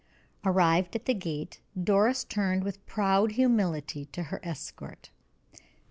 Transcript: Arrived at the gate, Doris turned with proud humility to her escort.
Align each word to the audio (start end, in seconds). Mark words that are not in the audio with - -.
Arrived 0.43 0.95
at 0.95 1.05
the 1.05 1.13
gate, 1.13 1.61
Doris 1.79 2.23
turned 2.23 2.63
with 2.63 2.83
proud 2.87 3.33
humility 3.33 4.05
to 4.05 4.23
her 4.23 4.39
escort. 4.41 5.11